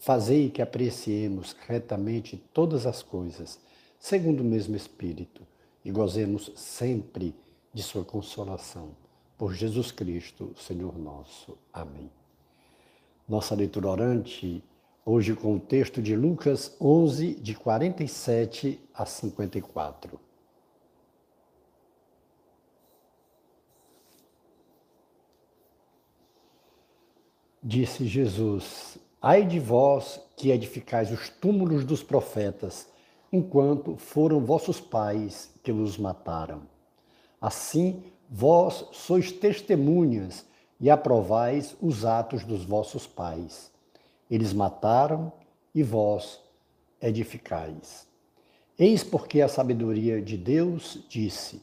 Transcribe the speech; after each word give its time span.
Fazei 0.00 0.48
que 0.48 0.62
apreciemos 0.62 1.54
retamente 1.68 2.42
todas 2.54 2.86
as 2.86 3.02
coisas, 3.02 3.60
segundo 3.98 4.40
o 4.40 4.44
mesmo 4.44 4.74
Espírito, 4.74 5.46
e 5.84 5.90
gozemos 5.90 6.50
sempre 6.56 7.34
de 7.70 7.82
Sua 7.82 8.02
consolação. 8.02 8.96
Por 9.36 9.52
Jesus 9.52 9.92
Cristo, 9.92 10.54
Senhor 10.56 10.98
nosso. 10.98 11.58
Amém. 11.70 12.10
Nossa 13.28 13.54
leitura 13.54 13.88
orante, 13.88 14.64
hoje 15.04 15.36
com 15.36 15.56
o 15.56 15.60
texto 15.60 16.00
de 16.00 16.16
Lucas 16.16 16.74
11, 16.80 17.34
de 17.34 17.54
47 17.54 18.80
a 18.94 19.04
54. 19.04 20.18
Disse 27.62 28.06
Jesus: 28.06 28.98
Ai 29.22 29.44
de 29.44 29.60
vós 29.60 30.18
que 30.34 30.50
edificais 30.50 31.10
os 31.10 31.28
túmulos 31.28 31.84
dos 31.84 32.02
profetas, 32.02 32.88
enquanto 33.30 33.96
foram 33.96 34.40
vossos 34.40 34.80
pais 34.80 35.50
que 35.62 35.70
os 35.70 35.98
mataram. 35.98 36.62
Assim, 37.38 38.02
vós 38.30 38.86
sois 38.92 39.30
testemunhas 39.30 40.46
e 40.80 40.88
aprovais 40.88 41.76
os 41.82 42.06
atos 42.06 42.44
dos 42.44 42.64
vossos 42.64 43.06
pais. 43.06 43.70
Eles 44.30 44.54
mataram 44.54 45.30
e 45.74 45.82
vós 45.82 46.40
edificais. 47.00 48.06
Eis 48.78 49.04
porque 49.04 49.42
a 49.42 49.48
sabedoria 49.48 50.22
de 50.22 50.38
Deus 50.38 50.98
disse: 51.10 51.60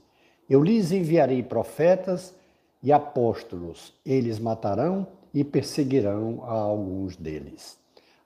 Eu 0.48 0.64
lhes 0.64 0.92
enviarei 0.92 1.42
profetas 1.42 2.36
e 2.84 2.94
apóstolos, 2.94 3.94
eles 4.06 4.38
matarão 4.38 5.08
e 5.34 5.44
perseguirão 5.44 6.44
a 6.44 6.54
alguns 6.54 7.16
deles, 7.16 7.78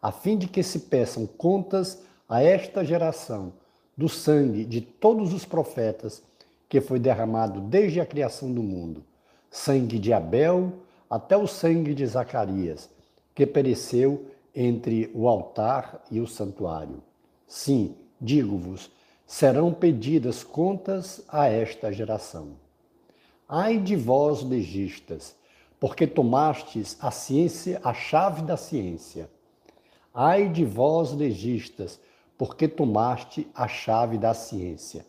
a 0.02 0.12
fim 0.12 0.38
de 0.38 0.48
que 0.48 0.64
se 0.64 0.80
peçam 0.80 1.26
contas 1.26 2.02
a 2.28 2.42
esta 2.42 2.84
geração 2.84 3.54
do 3.98 4.08
sangue 4.08 4.66
de 4.66 4.82
todos 4.82 5.34
os 5.34 5.46
profetas 5.46 6.24
que 6.70 6.80
foi 6.80 7.00
derramado 7.00 7.60
desde 7.60 8.00
a 8.00 8.06
criação 8.06 8.52
do 8.52 8.64
mundo, 8.64 9.04
sangue 9.50 10.00
de 10.00 10.14
Abel 10.14 10.72
até 11.10 11.36
o 11.36 11.46
sangue 11.46 11.94
de 11.94 12.06
Zacarias, 12.06 12.90
que 13.36 13.46
pereceu 13.46 14.26
entre 14.56 15.12
o 15.14 15.28
altar 15.28 16.04
e 16.10 16.20
o 16.20 16.28
santuário. 16.28 17.04
Sim, 17.48 17.96
digo-vos, 18.20 18.90
serão 19.28 19.74
pedidas 19.74 20.44
contas 20.44 21.22
a 21.28 21.48
esta 21.48 21.92
geração. 21.92 22.50
Ai 23.48 23.78
de 23.78 23.96
vós, 23.96 24.42
legistas, 24.42 25.36
porque 25.82 26.06
tomastes 26.06 26.96
a 27.02 27.10
ciência, 27.10 27.82
a 27.84 27.92
chave 27.92 28.44
da 28.44 28.56
ciência. 28.56 29.28
Ai 30.14 30.48
de 30.48 30.64
vós, 30.64 31.12
legistas, 31.12 32.00
porque 32.38 32.68
tomaste 32.68 33.48
a 33.56 33.68
chave 33.68 34.20
da 34.20 34.36
ciência. 34.36 35.04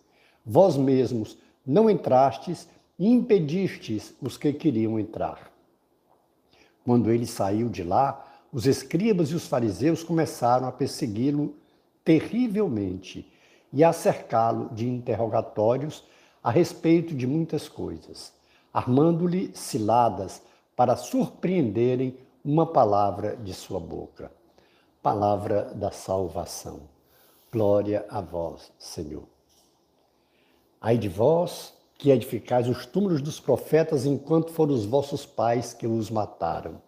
Vós 0.46 0.74
mesmos 0.78 1.36
não 1.66 1.90
entrastes 1.90 2.66
e 2.98 3.06
impedistes 3.06 4.14
os 4.18 4.38
que 4.38 4.50
queriam 4.50 4.98
entrar. 4.98 5.52
Quando 6.86 7.10
ele 7.10 7.26
saiu 7.26 7.68
de 7.68 7.82
lá, 7.82 8.26
os 8.50 8.66
escribas 8.66 9.28
e 9.28 9.34
os 9.34 9.46
fariseus 9.46 10.02
começaram 10.02 10.66
a 10.66 10.72
persegui-lo 10.72 11.54
terrivelmente 12.02 13.30
e 13.70 13.84
a 13.84 13.92
cercá-lo 13.92 14.70
de 14.74 14.88
interrogatórios 14.88 16.02
a 16.42 16.50
respeito 16.50 17.14
de 17.14 17.26
muitas 17.26 17.68
coisas, 17.68 18.32
armando-lhe 18.72 19.50
ciladas 19.54 20.40
para 20.82 20.96
surpreenderem 20.96 22.16
uma 22.44 22.66
palavra 22.66 23.36
de 23.36 23.54
sua 23.54 23.78
boca. 23.78 24.32
Palavra 25.00 25.72
da 25.76 25.92
salvação. 25.92 26.88
Glória 27.52 28.04
a 28.08 28.20
vós, 28.20 28.72
Senhor. 28.80 29.22
Ai 30.80 30.98
de 30.98 31.08
vós 31.08 31.72
que 31.96 32.10
edificais 32.10 32.68
os 32.68 32.84
túmulos 32.84 33.22
dos 33.22 33.38
profetas 33.38 34.04
enquanto 34.06 34.50
foram 34.50 34.74
os 34.74 34.84
vossos 34.84 35.24
pais 35.24 35.72
que 35.72 35.86
os 35.86 36.10
mataram. 36.10 36.82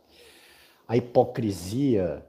A 0.89 0.97
hipocrisia, 0.97 2.27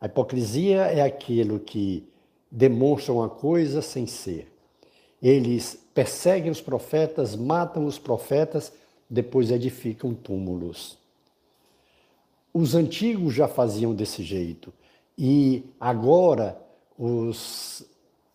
a 0.00 0.06
hipocrisia 0.06 0.82
é 0.82 1.02
aquilo 1.02 1.58
que 1.58 2.08
demonstra 2.48 3.12
uma 3.12 3.28
coisa 3.28 3.82
sem 3.82 4.06
ser. 4.06 4.56
Eles 5.20 5.84
perseguem 5.92 6.48
os 6.48 6.60
profetas, 6.60 7.34
matam 7.34 7.86
os 7.86 7.98
profetas, 7.98 8.72
depois 9.08 9.50
edificam 9.50 10.14
túmulos. 10.14 10.98
Os 12.52 12.74
antigos 12.74 13.34
já 13.34 13.46
faziam 13.46 13.94
desse 13.94 14.22
jeito 14.22 14.72
e 15.18 15.64
agora 15.78 16.60
os 16.98 17.84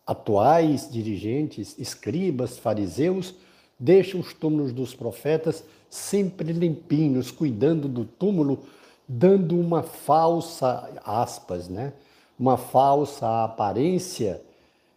atuais 0.06 0.88
dirigentes, 0.90 1.76
escribas, 1.78 2.58
fariseus, 2.58 3.34
deixam 3.78 4.20
os 4.20 4.32
túmulos 4.32 4.72
dos 4.72 4.94
profetas 4.94 5.64
sempre 5.90 6.52
limpinhos, 6.52 7.30
cuidando 7.30 7.88
do 7.88 8.04
túmulo, 8.04 8.60
dando 9.06 9.58
uma 9.58 9.82
falsa 9.82 10.90
aspas, 11.04 11.68
né? 11.68 11.92
Uma 12.38 12.56
falsa 12.56 13.44
aparência 13.44 14.40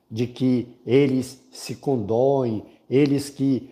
de 0.09 0.25
que 0.27 0.67
eles 0.85 1.41
se 1.51 1.75
condoem, 1.75 2.63
eles 2.89 3.29
que 3.29 3.69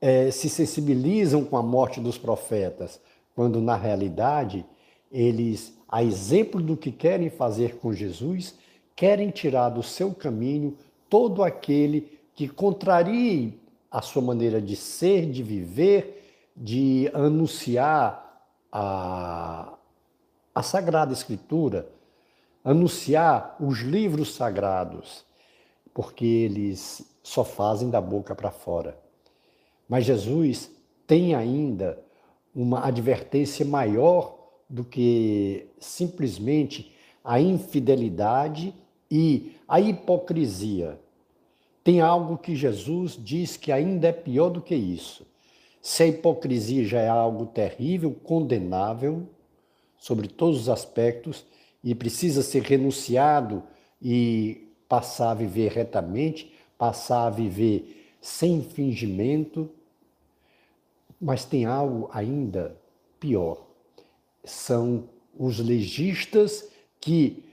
é, 0.00 0.30
se 0.30 0.48
sensibilizam 0.48 1.44
com 1.44 1.56
a 1.56 1.62
morte 1.62 2.00
dos 2.00 2.16
profetas, 2.16 3.00
quando 3.34 3.60
na 3.60 3.76
realidade 3.76 4.64
eles, 5.10 5.76
a 5.88 6.02
exemplo 6.02 6.60
do 6.60 6.76
que 6.76 6.90
querem 6.90 7.28
fazer 7.28 7.76
com 7.76 7.92
Jesus, 7.92 8.54
querem 8.96 9.30
tirar 9.30 9.70
do 9.70 9.82
seu 9.82 10.14
caminho 10.14 10.76
todo 11.08 11.42
aquele 11.42 12.18
que 12.34 12.48
contrarie 12.48 13.60
a 13.90 14.00
sua 14.00 14.22
maneira 14.22 14.62
de 14.62 14.76
ser, 14.76 15.26
de 15.30 15.42
viver, 15.42 16.50
de 16.56 17.10
anunciar 17.12 18.46
a, 18.70 19.74
a 20.54 20.62
Sagrada 20.62 21.12
Escritura, 21.12 21.88
anunciar 22.62 23.56
os 23.58 23.80
livros 23.80 24.34
sagrados, 24.34 25.24
porque 25.92 26.24
eles 26.24 27.02
só 27.22 27.42
fazem 27.42 27.90
da 27.90 28.00
boca 28.00 28.34
para 28.34 28.50
fora. 28.50 28.96
Mas 29.90 30.04
Jesus 30.04 30.70
tem 31.04 31.34
ainda 31.34 32.00
uma 32.54 32.86
advertência 32.86 33.66
maior 33.66 34.38
do 34.68 34.84
que 34.84 35.66
simplesmente 35.80 36.94
a 37.24 37.40
infidelidade 37.40 38.72
e 39.10 39.56
a 39.66 39.80
hipocrisia. 39.80 40.96
Tem 41.82 42.00
algo 42.00 42.38
que 42.38 42.54
Jesus 42.54 43.18
diz 43.20 43.56
que 43.56 43.72
ainda 43.72 44.06
é 44.06 44.12
pior 44.12 44.50
do 44.50 44.62
que 44.62 44.76
isso. 44.76 45.26
Se 45.82 46.04
a 46.04 46.06
hipocrisia 46.06 46.84
já 46.84 47.00
é 47.00 47.08
algo 47.08 47.46
terrível, 47.46 48.12
condenável, 48.12 49.26
sobre 49.98 50.28
todos 50.28 50.60
os 50.60 50.68
aspectos, 50.68 51.44
e 51.82 51.96
precisa 51.96 52.44
ser 52.44 52.62
renunciado 52.62 53.64
e 54.00 54.68
passar 54.88 55.32
a 55.32 55.34
viver 55.34 55.72
retamente, 55.72 56.52
passar 56.78 57.26
a 57.26 57.30
viver 57.30 58.14
sem 58.20 58.62
fingimento, 58.62 59.68
mas 61.20 61.44
tem 61.44 61.64
algo 61.64 62.08
ainda 62.12 62.76
pior. 63.18 63.66
São 64.42 65.04
os 65.38 65.58
legistas 65.58 66.68
que, 67.00 67.44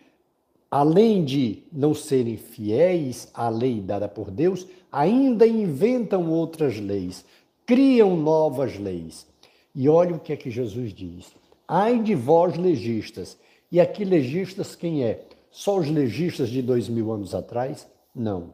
além 0.71 1.25
de 1.25 1.63
não 1.71 1.93
serem 1.93 2.37
fiéis 2.37 3.29
à 3.33 3.49
lei 3.49 3.81
dada 3.81 4.07
por 4.07 4.31
Deus, 4.31 4.65
ainda 4.91 5.45
inventam 5.45 6.31
outras 6.31 6.79
leis, 6.79 7.25
criam 7.65 8.15
novas 8.15 8.77
leis. 8.79 9.27
E 9.75 9.89
olha 9.89 10.15
o 10.15 10.19
que 10.19 10.33
é 10.33 10.37
que 10.37 10.49
Jesus 10.49 10.93
diz. 10.93 11.27
Ai 11.67 12.01
de 12.01 12.15
vós, 12.15 12.57
legistas. 12.57 13.37
E 13.71 13.79
aqui, 13.81 14.05
legistas, 14.05 14.75
quem 14.75 15.03
é? 15.03 15.25
Só 15.51 15.77
os 15.77 15.89
legistas 15.89 16.49
de 16.49 16.61
dois 16.61 16.87
mil 16.87 17.11
anos 17.11 17.35
atrás? 17.35 17.87
Não. 18.15 18.53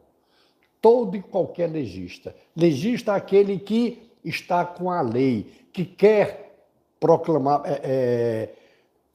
Todo 0.81 1.15
e 1.15 1.21
qualquer 1.21 1.69
legista. 1.69 2.35
Legista 2.55 3.13
é 3.13 3.15
aquele 3.15 3.59
que 3.59 4.01
está 4.23 4.65
com 4.65 4.89
a 4.91 5.01
lei, 5.01 5.51
que 5.71 5.85
quer 5.85 6.65
proclamar, 6.99 7.61
é, 7.65 7.81
é, 7.83 8.53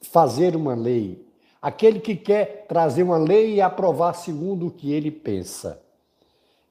fazer 0.02 0.55
uma 0.55 0.75
lei, 0.75 1.25
aquele 1.60 2.00
que 2.00 2.14
quer 2.14 2.66
trazer 2.69 3.02
uma 3.02 3.19
lei 3.19 3.55
e 3.55 3.60
aprovar 3.60 4.14
segundo 4.14 4.66
o 4.66 4.70
que 4.70 4.93
ele 4.93 5.10
pensa. 5.10 5.82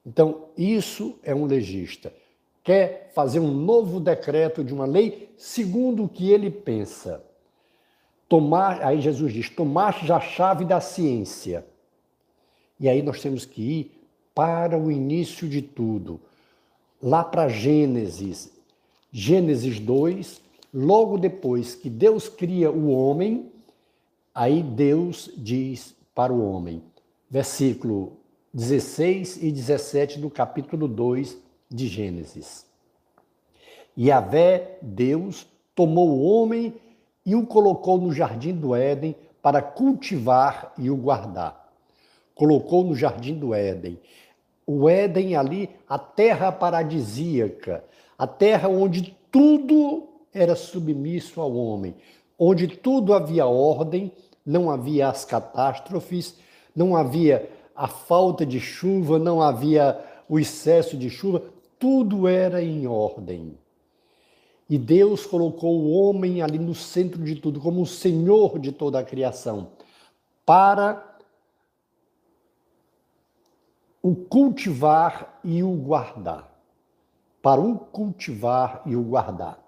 Então, 0.05 0.45
isso 0.57 1.19
é 1.23 1.35
um 1.35 1.45
legista. 1.45 2.13
Quer 2.63 3.11
fazer 3.13 3.39
um 3.39 3.51
novo 3.51 3.99
decreto 3.99 4.63
de 4.63 4.73
uma 4.73 4.85
lei 4.85 5.33
segundo 5.37 6.03
o 6.03 6.09
que 6.09 6.31
ele 6.31 6.49
pensa. 6.49 7.23
Tomar, 8.29 8.81
aí 8.83 9.01
Jesus 9.01 9.33
diz: 9.33 9.49
tomaste 9.49 10.11
a 10.11 10.19
chave 10.19 10.65
da 10.65 10.79
ciência. 10.79 11.65
E 12.79 12.87
aí 12.87 13.01
nós 13.01 13.21
temos 13.21 13.45
que 13.45 13.61
ir 13.61 13.97
para 14.35 14.77
o 14.77 14.91
início 14.91 15.49
de 15.49 15.61
tudo, 15.61 16.21
lá 17.01 17.23
para 17.23 17.47
Gênesis. 17.47 18.51
Gênesis 19.11 19.79
2, 19.79 20.41
logo 20.73 21.17
depois 21.17 21.75
que 21.75 21.89
Deus 21.89 22.27
cria 22.27 22.71
o 22.71 22.89
homem, 22.89 23.51
aí 24.33 24.61
Deus 24.61 25.31
diz 25.37 25.95
para 26.13 26.33
o 26.33 26.51
homem, 26.51 26.83
versículo 27.29 28.17
16 28.53 29.43
e 29.43 29.51
17 29.51 30.19
do 30.19 30.29
capítulo 30.29 30.87
2 30.87 31.37
de 31.69 31.87
Gênesis. 31.87 32.65
E 33.95 34.07
Yahvé, 34.07 34.77
Deus, 34.81 35.47
tomou 35.73 36.09
o 36.09 36.23
homem 36.23 36.73
e 37.25 37.35
o 37.35 37.45
colocou 37.45 37.99
no 37.99 38.11
jardim 38.11 38.53
do 38.53 38.75
Éden 38.75 39.15
para 39.41 39.61
cultivar 39.61 40.73
e 40.77 40.89
o 40.89 40.95
guardar. 40.95 41.71
Colocou 42.35 42.83
no 42.83 42.95
jardim 42.95 43.33
do 43.33 43.53
Éden. 43.53 43.99
O 44.67 44.89
Éden 44.89 45.37
ali, 45.37 45.69
a 45.87 45.97
terra 45.97 46.51
paradisíaca, 46.51 47.85
a 48.17 48.27
terra 48.27 48.67
onde 48.67 49.17
tudo 49.31 50.09
era 50.33 50.57
submisso 50.57 51.39
ao 51.39 51.55
homem, 51.55 51.95
onde 52.37 52.67
tudo 52.67 53.13
havia 53.13 53.45
ordem, 53.45 54.11
não 54.45 54.69
havia 54.69 55.07
as 55.07 55.23
catástrofes, 55.23 56.37
não 56.75 56.97
havia 56.97 57.49
a 57.73 57.87
falta 57.87 58.45
de 58.45 58.59
chuva, 58.59 59.17
não 59.17 59.41
havia 59.41 60.03
o 60.27 60.37
excesso 60.37 60.97
de 60.97 61.09
chuva, 61.09 61.43
tudo 61.79 62.27
era 62.27 62.61
em 62.61 62.87
ordem. 62.87 63.57
E 64.69 64.77
Deus 64.77 65.25
colocou 65.25 65.79
o 65.79 65.91
homem 65.91 66.41
ali 66.41 66.59
no 66.59 66.75
centro 66.75 67.23
de 67.23 67.35
tudo, 67.35 67.61
como 67.61 67.81
o 67.81 67.85
Senhor 67.85 68.59
de 68.59 68.71
toda 68.71 68.99
a 68.99 69.03
criação, 69.03 69.69
para 70.45 71.06
o 74.07 74.15
cultivar 74.15 75.37
e 75.43 75.61
o 75.61 75.71
guardar. 75.71 76.49
Para 77.41 77.59
o 77.59 77.77
cultivar 77.77 78.81
e 78.85 78.95
o 78.95 79.03
guardar. 79.03 79.59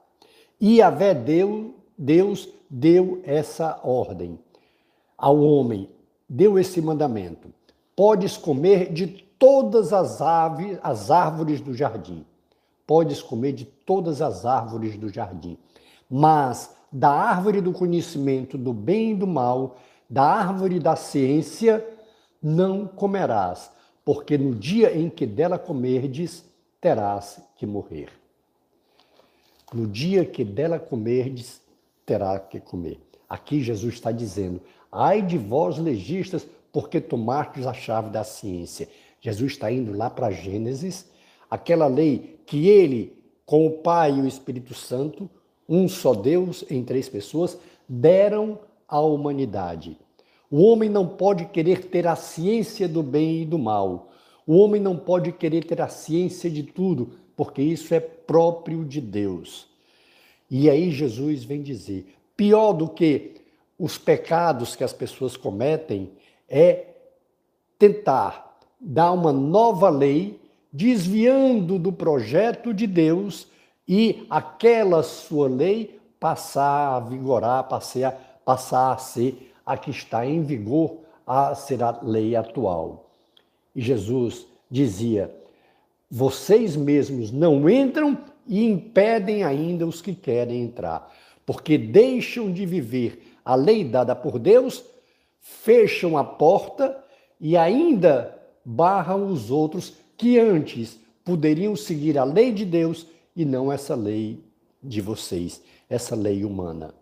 E 0.62 0.82
a 0.82 0.90
Deus, 0.90 1.74
Deus 1.98 2.48
deu 2.70 3.22
essa 3.26 3.82
ordem 3.84 4.40
ao 5.18 5.38
homem, 5.42 5.90
deu 6.30 6.58
esse 6.58 6.82
mandamento: 6.82 7.54
podes 7.94 8.38
comer 8.38 8.94
de 8.94 9.08
todas 9.08 9.92
as 9.92 10.22
as 10.82 11.12
árvores 11.12 11.60
do 11.60 11.74
jardim. 11.74 12.26
Podes 12.88 13.22
comer 13.22 13.52
de 13.52 13.66
todas 13.66 14.22
as 14.22 14.46
árvores 14.46 14.96
do 14.96 15.10
jardim. 15.10 15.58
Mas 16.10 16.74
da 16.90 17.12
árvore 17.12 17.60
do 17.60 17.74
conhecimento 17.74 18.58
do 18.58 18.72
bem 18.72 19.12
e 19.12 19.16
do 19.16 19.28
mal, 19.28 19.76
da 20.10 20.24
árvore 20.24 20.80
da 20.80 20.96
ciência, 20.96 21.86
não 22.42 22.88
comerás, 22.88 23.78
porque 24.10 24.40
no 24.40 24.56
dia 24.56 24.98
em 24.98 25.08
que 25.08 25.24
dela 25.24 25.60
comerdes, 25.60 26.44
terás 26.82 27.40
que 27.56 27.68
morrer. 27.68 28.10
No 29.72 29.86
dia 29.86 30.26
que 30.26 30.44
dela 30.44 30.80
comerdes, 30.80 31.62
terá 32.08 32.40
que 32.40 32.60
comer. 32.60 33.00
Aqui 33.30 33.62
Jesus 33.62 33.94
está 33.94 34.12
dizendo: 34.12 34.62
ai 34.92 35.22
de 35.22 35.38
vós 35.38 35.78
legistas, 35.78 36.48
porque 36.74 37.00
tomastes 37.00 37.68
a 37.68 37.74
chave 37.76 38.10
da 38.10 38.24
ciência. 38.24 38.90
Jesus 39.22 39.52
está 39.52 39.72
indo 39.72 39.96
lá 39.96 40.10
para 40.10 40.32
Gênesis, 40.32 41.06
aquela 41.48 41.86
lei 41.86 42.40
que 42.48 42.68
ele, 42.68 43.16
com 43.46 43.68
o 43.68 43.78
Pai 43.78 44.18
e 44.18 44.22
o 44.22 44.28
Espírito 44.28 44.74
Santo, 44.74 45.30
um 45.70 45.88
só 45.88 46.16
Deus 46.16 46.66
em 46.68 46.84
três 46.84 47.08
pessoas, 47.08 47.60
deram 47.88 48.58
à 48.88 49.00
humanidade. 49.02 50.00
O 50.52 50.64
homem 50.64 50.90
não 50.90 51.08
pode 51.08 51.46
querer 51.46 51.86
ter 51.86 52.08
a 52.08 52.16
ciência 52.16 52.88
do 52.88 53.04
bem 53.04 53.44
e 53.44 53.46
do 53.46 53.60
mal. 53.60 54.12
O 54.48 54.58
homem 54.58 54.82
não 54.82 54.98
pode 54.98 55.32
querer 55.32 55.64
ter 55.64 55.80
a 55.80 55.88
ciência 55.88 56.50
de 56.50 56.64
tudo, 56.64 57.12
porque 57.36 57.62
isso 57.62 57.94
é 57.94 58.00
próprio 58.00 58.84
de 58.84 59.00
Deus. 59.00 59.68
E 60.50 60.70
aí 60.70 60.90
Jesus 60.90 61.44
vem 61.44 61.62
dizer: 61.62 62.16
pior 62.36 62.74
do 62.74 62.90
que 62.90 63.36
os 63.78 63.98
pecados 63.98 64.76
que 64.76 64.84
as 64.84 64.92
pessoas 64.92 65.38
cometem 65.38 66.12
é 66.50 66.88
tentar 67.78 68.60
dar 68.80 69.12
uma 69.12 69.32
nova 69.32 69.90
lei, 69.90 70.40
desviando 70.74 71.78
do 71.78 71.92
projeto 71.92 72.74
de 72.74 72.88
Deus 72.88 73.48
e 73.88 74.26
aquela 74.30 75.04
sua 75.04 75.48
lei 75.48 76.00
passar 76.20 76.96
a 76.96 77.00
vigorar, 77.00 77.64
passar 77.66 78.08
a, 78.08 78.12
passar 78.12 78.94
a 78.94 78.98
ser 78.98 79.49
a 79.70 79.78
que 79.78 79.92
está 79.92 80.26
em 80.26 80.42
vigor, 80.42 81.02
a 81.28 81.54
ser 81.54 81.84
a 81.84 82.00
lei 82.02 82.36
atual. 82.36 83.12
E 83.76 83.82
Jesus 83.82 84.48
dizia: 84.70 85.32
vocês 86.10 86.76
mesmos 86.76 87.32
não 87.32 87.70
entram 87.70 88.18
e 88.48 88.66
impedem 88.66 89.44
ainda 89.44 89.86
os 89.86 90.02
que 90.02 90.16
querem 90.16 90.64
entrar, 90.64 91.16
porque 91.46 91.78
deixam 91.78 92.52
de 92.52 92.66
viver 92.66 93.38
a 93.46 93.54
lei 93.54 93.84
dada 93.84 94.16
por 94.16 94.40
Deus, 94.40 94.84
fecham 95.40 96.18
a 96.18 96.24
porta 96.24 97.04
e 97.40 97.56
ainda 97.56 98.36
barram 98.66 99.28
os 99.28 99.52
outros 99.52 99.94
que 100.18 100.40
antes 100.40 101.00
poderiam 101.24 101.76
seguir 101.76 102.18
a 102.18 102.24
lei 102.24 102.52
de 102.52 102.66
Deus 102.66 103.06
e 103.36 103.46
não 103.46 103.72
essa 103.72 103.94
lei 103.94 104.44
de 104.82 105.00
vocês, 105.00 105.62
essa 105.88 106.16
lei 106.16 106.44
humana. 106.44 106.99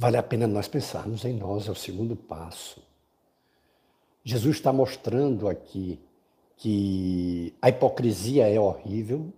Vale 0.00 0.16
a 0.16 0.22
pena 0.22 0.46
nós 0.46 0.68
pensarmos 0.68 1.24
em 1.24 1.32
nós, 1.32 1.66
é 1.66 1.72
o 1.72 1.74
segundo 1.74 2.14
passo. 2.14 2.80
Jesus 4.22 4.54
está 4.54 4.72
mostrando 4.72 5.48
aqui 5.48 5.98
que 6.56 7.52
a 7.60 7.68
hipocrisia 7.68 8.46
é 8.46 8.60
horrível, 8.60 9.32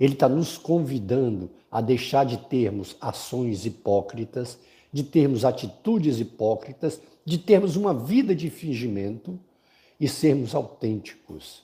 ele 0.00 0.14
está 0.14 0.26
nos 0.26 0.56
convidando 0.56 1.50
a 1.70 1.82
deixar 1.82 2.24
de 2.24 2.38
termos 2.38 2.96
ações 2.98 3.66
hipócritas, 3.66 4.58
de 4.90 5.02
termos 5.02 5.44
atitudes 5.44 6.18
hipócritas, 6.18 6.98
de 7.22 7.36
termos 7.36 7.76
uma 7.76 7.92
vida 7.92 8.34
de 8.34 8.48
fingimento 8.48 9.38
e 10.00 10.08
sermos 10.08 10.54
autênticos. 10.54 11.62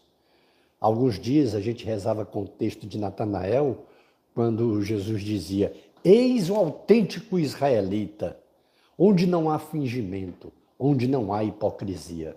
Alguns 0.79 1.19
dias 1.19 1.55
a 1.55 1.61
gente 1.61 1.87
rezava 1.87 2.27
com 2.27 2.43
o 2.43 2.49
texto 2.49 2.87
de 2.87 2.99
Natanael, 2.99 3.87
quando 4.35 4.83
Jesus 4.83 5.23
dizia: 5.23 5.75
Eis 6.02 6.49
o 6.49 6.54
autêntico 6.54 7.38
israelita, 7.38 8.40
onde 8.97 9.26
não 9.26 9.50
há 9.50 9.59
fingimento, 9.59 10.50
onde 10.78 11.07
não 11.07 11.30
há 11.30 11.45
hipocrisia. 11.45 12.35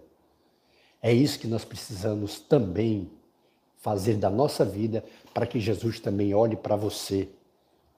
É 1.02 1.14
isso 1.14 1.40
que 1.40 1.48
nós 1.48 1.64
precisamos 1.64 2.42
também 2.42 3.10
fazer 3.78 4.16
da 4.16 4.30
nossa 4.30 4.66
vida 4.66 5.04
para 5.34 5.48
que 5.48 5.62
Jesus 5.62 5.98
também 6.02 6.34
olhe 6.34 6.58
para 6.58 6.76
você, 6.76 7.30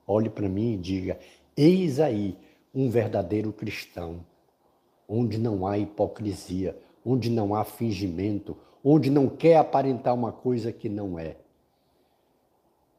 olhe 0.06 0.30
para 0.30 0.48
mim 0.48 0.74
e 0.74 0.78
diga: 0.78 1.20
Eis 1.58 2.00
aí 2.00 2.38
um 2.74 2.88
verdadeiro 2.88 3.52
cristão, 3.52 4.24
onde 5.10 5.40
não 5.40 5.66
há 5.66 5.80
hipocrisia, 5.80 6.78
onde 7.04 7.28
não 7.28 7.56
há 7.56 7.64
fingimento, 7.64 8.56
onde 8.84 9.10
não 9.10 9.28
quer 9.28 9.58
aparentar 9.58 10.14
uma 10.14 10.32
coisa 10.32 10.72
que 10.72 10.88
não 10.88 11.18
é. 11.18 11.38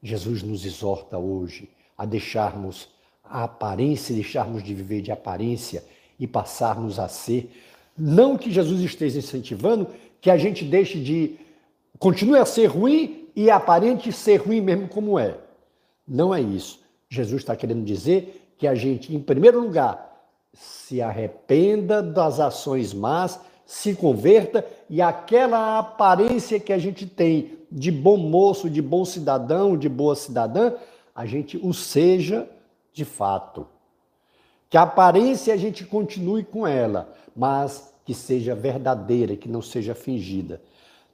Jesus 0.03 0.43
nos 0.43 0.65
exorta 0.65 1.17
hoje 1.17 1.76
a 1.97 2.05
deixarmos 2.05 2.89
a 3.25 3.45
aparência, 3.45 4.15
deixarmos 4.15 4.63
de 4.63 4.75
viver 4.75 5.03
de 5.03 5.11
aparência 5.11 5.85
e 6.19 6.27
passarmos 6.27 6.99
a 6.99 7.09
ser. 7.09 7.51
Não 7.97 8.37
que 8.37 8.51
Jesus 8.51 8.81
esteja 8.81 9.19
incentivando 9.19 9.89
que 10.21 10.31
a 10.31 10.37
gente 10.37 10.65
deixe 10.65 10.99
de. 10.99 11.37
continue 11.99 12.39
a 12.39 12.45
ser 12.45 12.67
ruim 12.67 13.29
e 13.35 13.51
aparente 13.51 14.13
ser 14.13 14.37
ruim 14.37 14.61
mesmo 14.61 14.89
como 14.89 15.19
é. 15.19 15.37
Não 16.07 16.35
é 16.35 16.41
isso. 16.41 16.81
Jesus 17.09 17.43
está 17.43 17.57
querendo 17.57 17.85
dizer 17.85 18.53
que 18.59 18.67
a 18.67 18.75
gente, 18.75 19.15
em 19.15 19.21
primeiro 19.21 19.61
lugar, 19.61 20.07
se 20.53 21.03
arrependa 21.03 22.03
das 22.03 22.41
ações 22.41 22.95
más, 22.95 23.39
se 23.67 23.95
converta 23.95 24.65
e 24.89 25.03
aquela 25.03 25.79
aparência 25.79 26.59
que 26.61 26.73
a 26.73 26.79
gente 26.79 27.07
tem 27.07 27.59
de 27.71 27.91
bom 27.91 28.17
moço, 28.17 28.71
de 28.71 28.81
bom 28.81 29.05
cidadão, 29.05 29.77
de 29.77 29.89
boa 29.89 30.15
cidadã, 30.15 30.73
a 31.17 31.25
gente 31.25 31.57
o 31.57 31.73
seja 31.73 32.47
de 32.93 33.05
fato. 33.05 33.67
Que 34.69 34.77
a 34.77 34.83
aparência 34.83 35.55
a 35.55 35.57
gente 35.57 35.85
continue 35.85 36.45
com 36.45 36.67
ela, 36.67 37.15
mas 37.35 37.95
que 38.05 38.13
seja 38.13 38.55
verdadeira, 38.55 39.35
que 39.35 39.49
não 39.49 39.63
seja 39.63 39.95
fingida. 39.95 40.61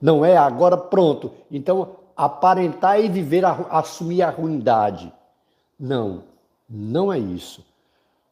Não 0.01 0.25
é 0.25 0.37
agora 0.37 0.77
pronto, 0.77 1.33
então 1.49 1.97
aparentar 2.17 3.01
e 3.01 3.09
viver, 3.09 3.45
assumir 3.71 4.23
a 4.23 4.31
ruindade. 4.31 5.13
Não, 5.79 6.25
não 6.69 7.13
é 7.13 7.19
isso. 7.19 7.65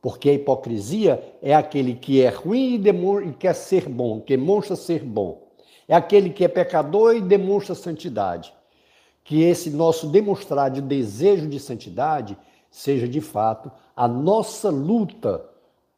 Porque 0.02 0.30
a 0.30 0.34
hipocrisia 0.34 1.22
é 1.40 1.54
aquele 1.54 1.94
que 1.94 2.20
é 2.20 2.30
ruim 2.30 2.82
e, 2.82 3.32
quer 3.32 3.54
ser 3.54 3.88
bom, 3.88 4.20
que 4.20 4.36
demonstra 4.36 4.74
ser 4.74 5.04
bom. 5.04 5.46
É 5.86 5.94
aquele 5.94 6.30
que 6.30 6.44
é 6.44 6.48
pecador 6.48 7.14
e 7.14 7.20
demonstra 7.20 7.74
santidade. 7.74 8.52
Que 9.24 9.42
esse 9.42 9.70
nosso 9.70 10.08
demonstrar 10.08 10.70
de 10.70 10.80
desejo 10.80 11.46
de 11.48 11.60
santidade 11.60 12.36
seja 12.70 13.08
de 13.08 13.20
fato 13.20 13.70
a 13.96 14.08
nossa 14.08 14.70
luta 14.70 15.44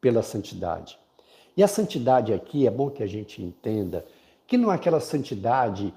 pela 0.01 0.21
santidade. 0.21 0.97
E 1.55 1.63
a 1.63 1.67
santidade 1.67 2.33
aqui 2.33 2.67
é 2.67 2.71
bom 2.71 2.89
que 2.89 3.03
a 3.03 3.07
gente 3.07 3.41
entenda 3.41 4.05
que 4.47 4.57
não 4.57 4.71
é 4.71 4.75
aquela 4.75 4.99
santidade 4.99 5.93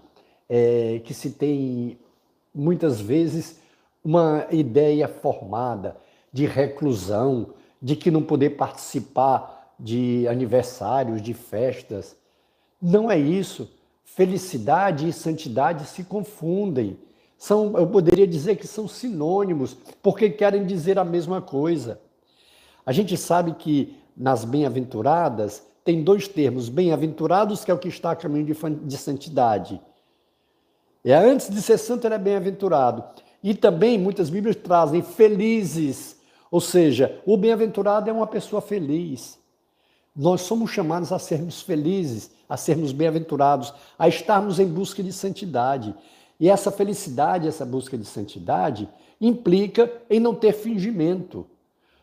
é, 0.49 1.01
que 1.05 1.13
se 1.13 1.31
tem 1.31 1.99
muitas 2.55 3.01
vezes 3.01 3.59
uma 4.05 4.47
ideia 4.51 5.09
formada 5.09 5.97
de 6.33 6.47
reclusão, 6.47 7.49
de 7.83 7.97
que 7.97 8.11
não 8.11 8.23
poder 8.23 8.51
participar 8.51 9.75
de 9.79 10.27
aniversários, 10.29 11.21
de 11.21 11.35
festas. 11.35 12.17
Não 12.81 13.11
é 13.11 13.19
isso. 13.19 13.71
Felicidade 14.05 15.09
e 15.09 15.13
santidade 15.13 15.87
se 15.87 16.05
confundem. 16.05 16.99
São, 17.39 17.77
eu 17.77 17.87
poderia 17.87 18.27
dizer 18.27 18.57
que 18.57 18.67
são 18.67 18.89
sinônimos, 18.89 19.77
porque 20.03 20.31
querem 20.31 20.65
dizer 20.65 20.99
a 20.99 21.05
mesma 21.05 21.43
coisa. 21.43 22.01
A 22.85 22.93
gente 22.93 23.17
sabe 23.17 23.53
que 23.55 23.97
nas 24.17 24.45
bem-aventuradas 24.45 25.63
tem 25.85 26.03
dois 26.03 26.27
termos: 26.27 26.69
bem-aventurados, 26.69 27.65
que 27.65 27.71
é 27.71 27.75
o 27.75 27.79
que 27.79 27.89
está 27.89 28.13
a 28.13 28.17
caminho 28.17 28.47
de, 28.47 28.55
de 28.55 28.97
santidade. 28.97 29.81
É 31.05 31.15
antes 31.15 31.49
de 31.49 31.63
ser 31.63 31.79
santo, 31.79 32.07
ele 32.07 32.15
é 32.15 32.19
bem-aventurado. 32.19 33.05
E 33.43 33.55
também 33.55 33.97
muitas 33.97 34.29
Bíblias 34.29 34.57
trazem 34.57 35.03
felizes, 35.03 36.17
ou 36.51 36.61
seja, 36.61 37.21
o 37.25 37.37
bem-aventurado 37.37 38.11
é 38.11 38.13
uma 38.13 38.27
pessoa 38.27 38.61
feliz. 38.61 39.39
Nós 40.15 40.41
somos 40.41 40.71
chamados 40.71 41.13
a 41.13 41.19
sermos 41.19 41.61
felizes, 41.61 42.31
a 42.49 42.57
sermos 42.57 42.91
bem-aventurados, 42.91 43.73
a 43.99 44.09
estarmos 44.09 44.59
em 44.59 44.67
busca 44.67 45.03
de 45.03 45.13
santidade. 45.13 45.95
E 46.39 46.49
essa 46.49 46.71
felicidade, 46.71 47.49
essa 47.49 47.65
busca 47.65 47.97
de 47.97 48.05
santidade, 48.05 48.89
implica 49.21 49.91
em 50.11 50.21
não 50.21 50.35
ter 50.35 50.53
fingimento. 50.53 51.47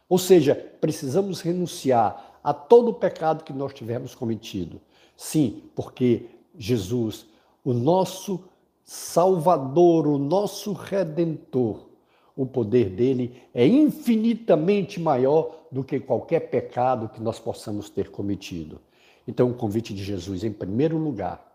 Ou 0.09 0.17
seja, 0.17 0.55
precisamos 0.81 1.41
renunciar 1.41 2.39
a 2.43 2.53
todo 2.53 2.89
o 2.89 2.93
pecado 2.93 3.43
que 3.43 3.53
nós 3.53 3.73
tivermos 3.73 4.13
cometido. 4.13 4.81
Sim, 5.15 5.63
porque 5.75 6.27
Jesus, 6.57 7.25
o 7.63 7.73
nosso 7.73 8.43
Salvador, 8.83 10.07
o 10.07 10.17
nosso 10.17 10.73
Redentor, 10.73 11.87
o 12.35 12.45
poder 12.45 12.89
dele 12.89 13.41
é 13.53 13.65
infinitamente 13.65 14.99
maior 14.99 15.65
do 15.71 15.83
que 15.83 15.99
qualquer 15.99 16.41
pecado 16.49 17.09
que 17.09 17.21
nós 17.21 17.39
possamos 17.39 17.89
ter 17.89 18.09
cometido. 18.09 18.81
Então, 19.27 19.49
o 19.49 19.53
convite 19.53 19.93
de 19.93 20.03
Jesus, 20.03 20.43
em 20.43 20.51
primeiro 20.51 20.97
lugar, 20.97 21.53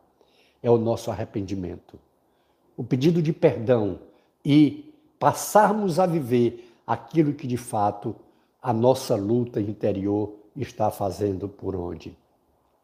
é 0.62 0.70
o 0.70 0.78
nosso 0.78 1.10
arrependimento, 1.10 1.98
o 2.78 2.84
pedido 2.84 3.20
de 3.20 3.32
perdão 3.32 3.98
e 4.44 4.94
passarmos 5.18 5.98
a 5.98 6.06
viver 6.06 6.72
aquilo 6.86 7.34
que 7.34 7.44
de 7.44 7.56
fato 7.56 8.14
a 8.62 8.72
nossa 8.72 9.16
luta 9.16 9.60
interior 9.60 10.32
está 10.54 10.88
fazendo 10.88 11.48
por 11.48 11.74
onde. 11.74 12.16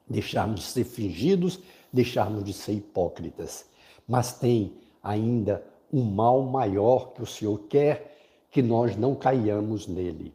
Deixarmos 0.08 0.60
de 0.60 0.66
ser 0.66 0.84
fingidos, 0.84 1.60
deixarmos 1.92 2.42
de 2.42 2.52
ser 2.52 2.72
hipócritas. 2.72 3.66
Mas 4.06 4.32
tem 4.32 4.72
ainda 5.00 5.64
um 5.92 6.02
mal 6.02 6.42
maior 6.42 7.12
que 7.12 7.22
o 7.22 7.26
Senhor 7.26 7.56
quer 7.68 8.18
que 8.50 8.60
nós 8.60 8.96
não 8.96 9.14
caiamos 9.14 9.86
nele. 9.86 10.34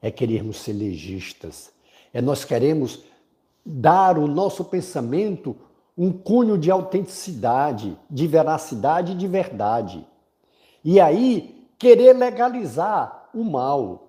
É 0.00 0.10
querermos 0.10 0.56
ser 0.56 0.72
legistas. 0.72 1.70
É 2.10 2.22
nós 2.22 2.42
queremos 2.42 3.04
dar 3.64 4.16
o 4.16 4.26
nosso 4.26 4.64
pensamento 4.64 5.54
um 5.96 6.12
cunho 6.12 6.56
de 6.56 6.70
autenticidade, 6.70 7.98
de 8.10 8.26
veracidade 8.26 9.12
e 9.12 9.16
de 9.16 9.26
verdade. 9.26 10.06
E 10.84 11.00
aí, 11.00 11.68
querer 11.78 12.14
legalizar 12.14 13.28
o 13.34 13.44
mal. 13.44 14.08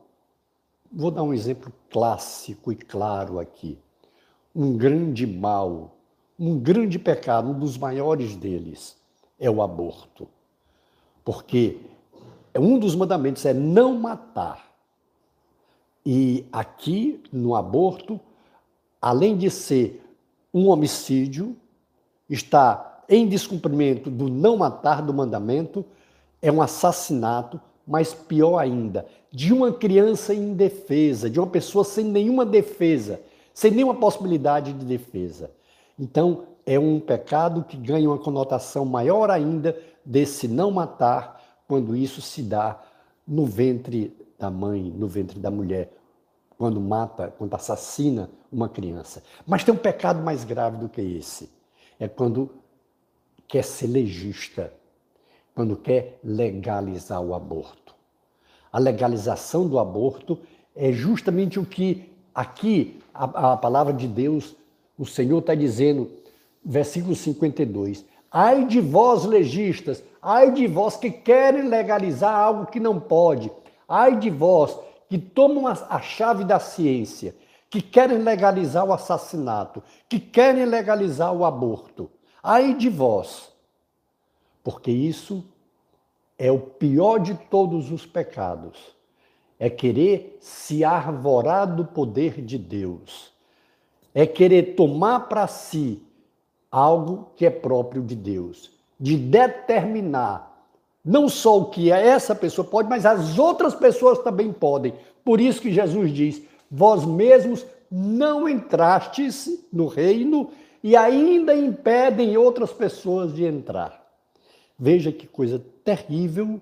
Vou 0.92 1.12
dar 1.12 1.24
um 1.24 1.34
exemplo 1.34 1.72
clássico 1.90 2.72
e 2.72 2.76
claro 2.76 3.40
aqui. 3.40 3.78
Um 4.56 4.78
grande 4.78 5.26
mal 5.26 5.94
um 6.40 6.60
grande 6.60 6.98
pecado, 6.98 7.52
um 7.52 7.60
dos 7.60 7.78
maiores 7.78 8.36
deles, 8.36 8.98
é 9.40 9.50
o 9.50 9.62
aborto. 9.62 10.28
Porque 11.24 11.80
um 12.56 12.78
dos 12.78 12.96
mandamentos 12.96 13.46
é 13.46 13.54
não 13.54 13.98
matar. 13.98 14.72
E 16.06 16.46
aqui, 16.52 17.24
no 17.32 17.56
aborto, 17.56 18.20
além 19.02 19.38
de 19.38 19.50
ser 19.50 20.04
um 20.54 20.68
homicídio, 20.68 21.56
está 22.34 23.04
em 23.08 23.28
descumprimento 23.28 24.10
do 24.10 24.30
não 24.30 24.58
matar 24.58 25.02
do 25.02 25.14
mandamento, 25.14 25.86
é 26.42 26.52
um 26.52 26.62
assassinato, 26.62 27.60
mas 27.86 28.14
pior 28.14 28.58
ainda, 28.58 29.06
de 29.32 29.54
uma 29.54 29.72
criança 29.72 30.34
indefesa, 30.34 31.30
de 31.30 31.40
uma 31.40 31.48
pessoa 31.48 31.84
sem 31.84 32.06
nenhuma 32.06 32.46
defesa, 32.46 33.22
sem 33.54 33.72
nenhuma 33.72 33.96
possibilidade 33.96 34.74
de 34.74 34.86
defesa. 34.86 35.52
Então, 36.00 36.46
é 36.66 36.80
um 36.80 37.00
pecado 37.00 37.64
que 37.64 37.78
ganha 37.78 38.10
uma 38.10 38.18
conotação 38.18 38.86
maior 38.86 39.30
ainda 39.30 39.78
desse 40.06 40.48
não 40.48 40.72
matar, 40.72 41.42
quando 41.68 41.96
isso 41.96 42.22
se 42.22 42.42
dá 42.42 42.82
no 43.28 43.46
ventre 43.46 44.16
da 44.38 44.50
mãe, 44.50 44.82
no 44.96 45.08
ventre 45.08 45.40
da 45.40 45.52
mulher, 45.52 45.92
quando 46.58 46.80
mata, 46.80 47.34
quando 47.38 47.54
assassina 47.54 48.30
uma 48.52 48.70
criança. 48.70 49.24
Mas 49.46 49.64
tem 49.64 49.74
um 49.74 49.78
pecado 49.78 50.22
mais 50.22 50.44
grave 50.44 50.78
do 50.78 50.90
que 50.90 51.02
esse. 51.02 51.50
É 52.04 52.08
quando 52.10 52.50
quer 53.48 53.64
ser 53.64 53.88
legista, 53.88 54.74
quando 55.56 55.78
quer 55.78 56.20
legalizar 56.22 57.22
o 57.22 57.34
aborto. 57.34 57.96
A 58.70 58.78
legalização 58.78 59.66
do 59.66 59.80
aborto 59.80 60.38
é 60.76 60.92
justamente 60.92 61.62
o 61.62 61.66
que 61.66 62.12
aqui 62.36 63.00
a, 63.14 63.54
a 63.54 63.56
palavra 63.56 63.94
de 63.94 64.06
Deus 64.06 64.54
o 65.00 65.06
Senhor 65.06 65.40
está 65.40 65.56
dizendo, 65.56 66.12
versículo 66.62 67.16
52, 67.16 68.04
ai 68.30 68.66
de 68.66 68.82
vós 68.82 69.24
legistas, 69.24 70.04
ai 70.22 70.52
de 70.52 70.68
vós 70.68 70.98
que 70.98 71.10
querem 71.10 71.70
legalizar 71.70 72.36
algo 72.36 72.66
que 72.66 72.82
não 72.82 73.00
pode, 73.00 73.50
ai 73.88 74.20
de 74.20 74.30
vós 74.30 74.78
que 75.08 75.18
tomam 75.18 75.68
a 75.68 76.02
chave 76.02 76.44
da 76.44 76.60
ciência, 76.60 77.34
que 77.74 77.82
querem 77.82 78.20
legalizar 78.20 78.86
o 78.86 78.94
assassinato, 78.94 79.82
que 80.08 80.20
querem 80.20 80.64
legalizar 80.64 81.34
o 81.34 81.44
aborto. 81.44 82.08
Ai 82.44 82.76
de 82.76 82.88
vós, 82.88 83.52
porque 84.64 84.92
isso 84.92 85.44
é 86.38 86.52
o 86.52 86.60
pior 86.60 87.18
de 87.18 87.34
todos 87.34 87.92
os 87.92 88.06
pecados. 88.06 88.78
É 89.58 89.72
querer 89.72 90.38
se 90.40 90.84
arvorar 90.84 91.76
do 91.76 91.84
poder 91.84 92.42
de 92.44 92.60
Deus 92.60 93.34
é 94.14 94.28
querer 94.28 94.76
tomar 94.76 95.22
para 95.22 95.48
si 95.48 96.00
algo 96.70 97.32
que 97.36 97.48
é 97.48 97.50
próprio 97.50 98.04
de 98.04 98.16
Deus, 98.16 98.70
de 99.00 99.18
determinar 99.18 100.52
não 101.04 101.28
só 101.28 101.58
o 101.58 101.66
que 101.66 101.92
essa 101.92 102.36
pessoa 102.36 102.66
pode, 102.66 102.88
mas 102.88 103.06
as 103.06 103.40
outras 103.40 103.74
pessoas 103.74 104.20
também 104.20 104.54
podem. 104.54 104.94
Por 105.26 105.42
isso 105.42 105.60
que 105.60 105.74
Jesus 105.74 106.14
diz: 106.14 106.44
vós 106.74 107.06
mesmos 107.06 107.66
não 107.90 108.50
entrastes 108.50 109.64
no 109.72 109.86
reino 109.86 110.50
e 110.84 110.96
ainda 110.96 111.56
impedem 111.56 112.36
outras 112.36 112.74
pessoas 112.74 113.34
de 113.34 113.46
entrar. 113.46 114.04
Veja 114.78 115.12
que 115.12 115.28
coisa 115.28 115.64
terrível 115.86 116.60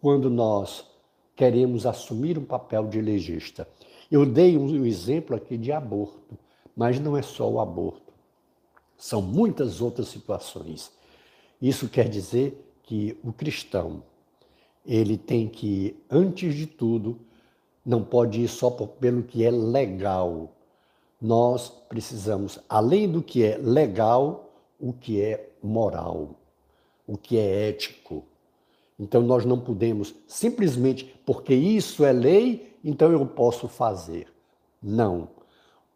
quando 0.00 0.30
nós 0.30 0.86
queremos 1.34 1.84
assumir 1.84 2.38
um 2.38 2.44
papel 2.44 2.86
de 2.86 3.00
legista. 3.00 3.68
Eu 4.10 4.24
dei 4.24 4.56
um 4.56 4.86
exemplo 4.86 5.34
aqui 5.34 5.58
de 5.58 5.72
aborto. 5.72 6.38
Mas 6.74 6.98
não 6.98 7.16
é 7.16 7.22
só 7.22 7.48
o 7.50 7.60
aborto, 7.60 8.12
são 8.96 9.20
muitas 9.20 9.80
outras 9.80 10.08
situações. 10.08 10.90
Isso 11.60 11.88
quer 11.88 12.08
dizer 12.08 12.58
que 12.82 13.16
o 13.22 13.32
cristão, 13.32 14.02
ele 14.84 15.16
tem 15.16 15.48
que, 15.48 15.94
antes 16.10 16.54
de 16.54 16.66
tudo, 16.66 17.20
não 17.84 18.02
pode 18.02 18.40
ir 18.40 18.48
só 18.48 18.70
pelo 18.70 19.22
que 19.22 19.44
é 19.44 19.50
legal. 19.50 20.50
Nós 21.20 21.68
precisamos, 21.88 22.58
além 22.68 23.10
do 23.10 23.22
que 23.22 23.44
é 23.44 23.56
legal, 23.56 24.50
o 24.78 24.92
que 24.92 25.20
é 25.20 25.50
moral, 25.62 26.30
o 27.06 27.16
que 27.16 27.38
é 27.38 27.68
ético. 27.68 28.24
Então 28.98 29.22
nós 29.22 29.44
não 29.44 29.58
podemos 29.58 30.14
simplesmente 30.26 31.04
porque 31.24 31.54
isso 31.54 32.04
é 32.04 32.12
lei, 32.12 32.76
então 32.84 33.10
eu 33.12 33.24
posso 33.26 33.68
fazer. 33.68 34.28
Não 34.82 35.28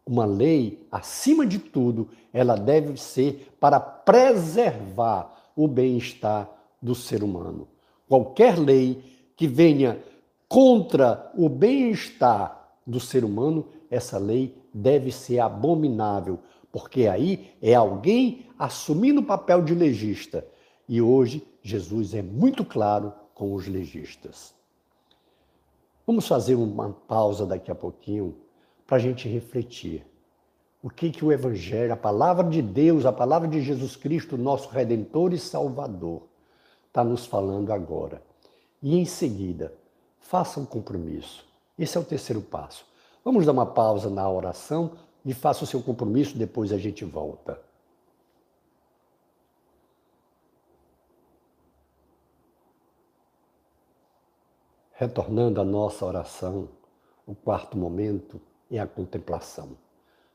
uma 0.07 0.25
lei, 0.25 0.87
acima 0.89 1.45
de 1.45 1.59
tudo, 1.59 2.07
ela 2.31 2.55
deve 2.55 2.97
ser 2.97 3.51
para 3.59 3.79
preservar 3.79 5.51
o 5.55 5.67
bem-estar 5.67 6.49
do 6.81 6.95
ser 6.95 7.23
humano. 7.23 7.67
Qualquer 8.07 8.57
lei 8.57 9.03
que 9.35 9.47
venha 9.47 9.99
contra 10.47 11.31
o 11.35 11.49
bem-estar 11.49 12.77
do 12.85 12.99
ser 12.99 13.23
humano, 13.23 13.67
essa 13.89 14.17
lei 14.17 14.57
deve 14.73 15.11
ser 15.11 15.39
abominável, 15.39 16.39
porque 16.71 17.07
aí 17.07 17.51
é 17.61 17.73
alguém 17.73 18.47
assumindo 18.57 19.21
o 19.21 19.25
papel 19.25 19.61
de 19.61 19.73
legista. 19.73 20.45
E 20.87 21.01
hoje 21.01 21.45
Jesus 21.61 22.13
é 22.13 22.21
muito 22.21 22.63
claro 22.63 23.13
com 23.33 23.53
os 23.53 23.67
legistas. 23.67 24.53
Vamos 26.05 26.27
fazer 26.27 26.55
uma 26.55 26.91
pausa 26.91 27.45
daqui 27.45 27.69
a 27.69 27.75
pouquinho 27.75 28.37
para 28.85 28.95
a 28.95 28.99
gente 28.99 29.27
refletir. 29.27 30.05
O 30.81 30.89
que, 30.89 31.11
que 31.11 31.25
o 31.25 31.31
Evangelho, 31.31 31.91
a 31.91 31.97
palavra 31.97 32.47
de 32.47 32.61
Deus, 32.61 33.05
a 33.05 33.11
palavra 33.11 33.47
de 33.47 33.61
Jesus 33.61 33.97
Cristo, 33.97 34.37
nosso 34.37 34.69
Redentor 34.69 35.33
e 35.33 35.37
Salvador, 35.37 36.23
está 36.87 37.03
nos 37.03 37.25
falando 37.25 37.73
agora. 37.73 38.21
E 38.81 38.97
em 38.97 39.03
seguida, 39.03 39.73
faça 40.27 40.59
um 40.59 40.65
compromisso. 40.65 41.45
Esse 41.79 41.97
é 41.97 42.01
o 42.01 42.03
terceiro 42.03 42.41
passo. 42.41 42.85
Vamos 43.23 43.45
dar 43.45 43.53
uma 43.53 43.65
pausa 43.65 44.09
na 44.09 44.29
oração 44.29 44.91
e 45.23 45.33
faça 45.33 45.63
o 45.63 45.67
seu 45.67 45.81
compromisso, 45.81 46.37
depois 46.37 46.73
a 46.73 46.77
gente 46.77 47.05
volta. 47.05 47.61
Retornando 54.93 55.61
à 55.61 55.63
nossa 55.63 56.05
oração, 56.05 56.67
o 57.25 57.33
quarto 57.33 57.77
momento 57.77 58.41
é 58.69 58.79
a 58.79 58.87
contemplação. 58.87 59.77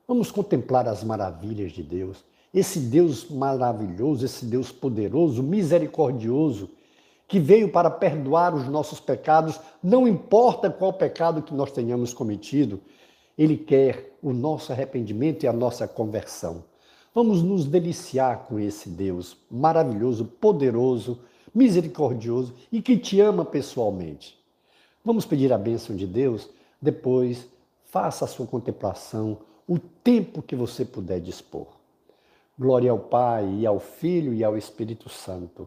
Vamos 0.08 0.30
contemplar 0.30 0.88
as 0.88 1.04
maravilhas 1.04 1.72
de 1.72 1.82
Deus, 1.82 2.24
esse 2.54 2.78
Deus 2.78 3.28
maravilhoso, 3.28 4.24
esse 4.24 4.46
Deus 4.46 4.72
poderoso, 4.72 5.42
misericordioso, 5.42 6.70
que 7.32 7.40
veio 7.40 7.70
para 7.70 7.90
perdoar 7.90 8.54
os 8.54 8.68
nossos 8.68 9.00
pecados, 9.00 9.58
não 9.82 10.06
importa 10.06 10.68
qual 10.68 10.92
pecado 10.92 11.40
que 11.40 11.54
nós 11.54 11.72
tenhamos 11.72 12.12
cometido, 12.12 12.78
ele 13.38 13.56
quer 13.56 14.18
o 14.22 14.34
nosso 14.34 14.70
arrependimento 14.70 15.42
e 15.42 15.46
a 15.46 15.52
nossa 15.52 15.88
conversão. 15.88 16.62
Vamos 17.14 17.42
nos 17.42 17.64
deliciar 17.64 18.40
com 18.40 18.58
esse 18.58 18.90
Deus 18.90 19.34
maravilhoso, 19.50 20.26
poderoso, 20.26 21.20
misericordioso 21.54 22.52
e 22.70 22.82
que 22.82 22.98
te 22.98 23.18
ama 23.18 23.46
pessoalmente. 23.46 24.38
Vamos 25.02 25.24
pedir 25.24 25.54
a 25.54 25.58
bênção 25.58 25.96
de 25.96 26.06
Deus? 26.06 26.50
Depois, 26.82 27.48
faça 27.86 28.26
a 28.26 28.28
sua 28.28 28.46
contemplação 28.46 29.38
o 29.66 29.78
tempo 29.78 30.42
que 30.42 30.54
você 30.54 30.84
puder 30.84 31.18
dispor. 31.18 31.68
Glória 32.58 32.90
ao 32.90 32.98
Pai, 32.98 33.50
e 33.54 33.66
ao 33.66 33.80
Filho 33.80 34.34
e 34.34 34.44
ao 34.44 34.54
Espírito 34.54 35.08
Santo, 35.08 35.66